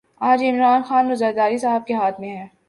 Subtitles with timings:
[0.21, 2.47] آج یہ عمران خان اور زرداری صاحب کے ہاتھ میں ہے۔